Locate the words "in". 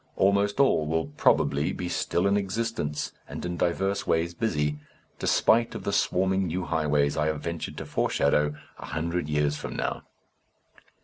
2.25-2.35, 3.45-3.55